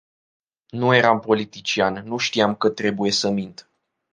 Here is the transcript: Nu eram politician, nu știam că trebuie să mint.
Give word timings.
Nu 0.69 0.93
eram 0.95 1.19
politician, 1.19 2.01
nu 2.05 2.17
știam 2.17 2.55
că 2.55 2.69
trebuie 2.69 3.11
să 3.11 3.29
mint. 3.29 3.69